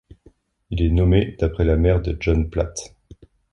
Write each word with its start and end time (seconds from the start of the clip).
Il 0.71 0.81
est 0.81 0.89
nommé 0.89 1.35
d'après 1.39 1.63
la 1.63 1.77
mère 1.77 2.01
de 2.01 2.17
John 2.19 2.49
Platt. 2.49 2.95